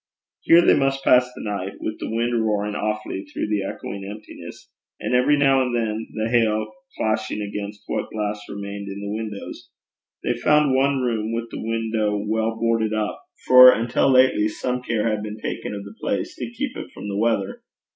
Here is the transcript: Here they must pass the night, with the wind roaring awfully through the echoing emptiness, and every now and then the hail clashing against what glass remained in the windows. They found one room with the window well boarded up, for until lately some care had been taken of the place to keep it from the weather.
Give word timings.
Here 0.39 0.65
they 0.65 0.73
must 0.75 1.03
pass 1.03 1.27
the 1.35 1.43
night, 1.43 1.73
with 1.79 1.99
the 1.99 2.09
wind 2.09 2.43
roaring 2.43 2.73
awfully 2.73 3.23
through 3.23 3.49
the 3.49 3.63
echoing 3.63 4.03
emptiness, 4.03 4.71
and 4.99 5.13
every 5.13 5.37
now 5.37 5.61
and 5.61 5.75
then 5.75 6.07
the 6.15 6.27
hail 6.27 6.71
clashing 6.97 7.39
against 7.39 7.83
what 7.85 8.09
glass 8.09 8.41
remained 8.49 8.87
in 8.87 8.99
the 8.99 9.13
windows. 9.15 9.69
They 10.23 10.33
found 10.33 10.73
one 10.75 11.01
room 11.01 11.33
with 11.35 11.51
the 11.51 11.61
window 11.61 12.17
well 12.17 12.57
boarded 12.59 12.95
up, 12.95 13.21
for 13.45 13.71
until 13.71 14.09
lately 14.09 14.47
some 14.47 14.81
care 14.81 15.07
had 15.07 15.21
been 15.21 15.37
taken 15.37 15.75
of 15.75 15.83
the 15.83 15.93
place 16.01 16.33
to 16.33 16.49
keep 16.49 16.75
it 16.75 16.89
from 16.95 17.07
the 17.07 17.19
weather. 17.19 17.61